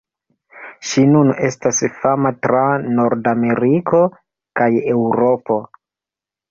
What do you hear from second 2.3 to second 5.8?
tra Nordameriko kaj Eŭropo.